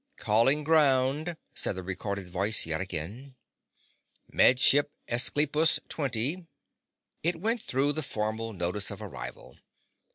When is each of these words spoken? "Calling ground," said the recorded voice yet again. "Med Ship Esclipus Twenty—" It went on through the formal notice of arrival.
"Calling 0.17 0.63
ground," 0.63 1.37
said 1.53 1.75
the 1.75 1.83
recorded 1.83 2.27
voice 2.27 2.65
yet 2.65 2.81
again. 2.81 3.35
"Med 4.27 4.59
Ship 4.59 4.91
Esclipus 5.07 5.79
Twenty—" 5.89 6.47
It 7.21 7.39
went 7.39 7.61
on 7.61 7.67
through 7.67 7.93
the 7.93 8.01
formal 8.01 8.51
notice 8.51 8.89
of 8.89 8.99
arrival. 8.99 9.59